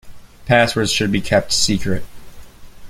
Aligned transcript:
Passwords 0.47 0.91
should 0.91 1.11
be 1.11 1.21
kept 1.21 1.51
secret. 1.51 2.03